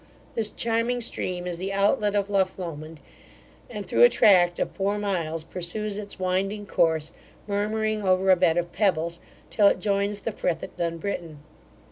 This 0.33 0.49
charming 0.49 0.99
stream 0.99 1.45
is 1.45 1.59
the 1.59 1.71
outlet 1.71 2.15
of 2.15 2.27
Lough 2.27 2.49
Lomond, 2.57 2.99
and 3.69 3.85
through 3.85 4.01
a 4.01 4.09
tract 4.09 4.57
of 4.57 4.71
four 4.71 4.97
miles 4.97 5.43
pursues 5.43 5.99
its 5.99 6.17
winding 6.17 6.65
course, 6.65 7.11
murmuring 7.47 8.01
over 8.01 8.31
a 8.31 8.35
bed 8.35 8.57
of 8.57 8.71
pebbles, 8.71 9.19
till 9.51 9.67
it 9.67 9.79
joins 9.79 10.21
the 10.21 10.31
Frith 10.31 10.63
at 10.63 10.75
Dunbritton. 10.75 11.37